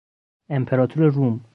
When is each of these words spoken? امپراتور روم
امپراتور 0.49 1.03
روم 1.09 1.45